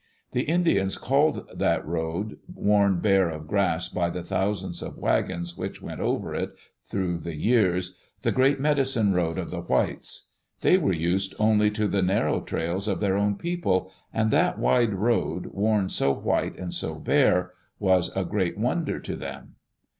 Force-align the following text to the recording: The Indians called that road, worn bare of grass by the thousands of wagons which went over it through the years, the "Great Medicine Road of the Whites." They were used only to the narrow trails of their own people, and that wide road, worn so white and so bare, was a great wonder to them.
The 0.31 0.41
Indians 0.41 0.97
called 0.97 1.47
that 1.55 1.85
road, 1.85 2.39
worn 2.51 3.01
bare 3.01 3.29
of 3.29 3.45
grass 3.45 3.87
by 3.87 4.09
the 4.09 4.23
thousands 4.23 4.81
of 4.81 4.97
wagons 4.97 5.55
which 5.57 5.79
went 5.79 6.01
over 6.01 6.33
it 6.33 6.55
through 6.83 7.19
the 7.19 7.35
years, 7.35 7.99
the 8.23 8.31
"Great 8.31 8.59
Medicine 8.59 9.13
Road 9.13 9.37
of 9.37 9.51
the 9.51 9.61
Whites." 9.61 10.29
They 10.61 10.79
were 10.79 10.91
used 10.91 11.35
only 11.37 11.69
to 11.77 11.87
the 11.87 12.01
narrow 12.01 12.41
trails 12.41 12.87
of 12.87 12.99
their 12.99 13.15
own 13.15 13.35
people, 13.35 13.91
and 14.11 14.31
that 14.31 14.57
wide 14.57 14.95
road, 14.95 15.45
worn 15.51 15.87
so 15.87 16.11
white 16.11 16.57
and 16.57 16.73
so 16.73 16.95
bare, 16.97 17.51
was 17.77 18.09
a 18.17 18.25
great 18.25 18.57
wonder 18.57 18.99
to 19.01 19.15
them. 19.15 19.53